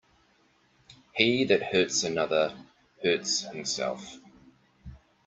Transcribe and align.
He 1.13 1.43
that 1.45 1.61
hurts 1.61 2.03
another, 2.03 2.57
hurts 3.03 3.41
himself. 3.41 4.17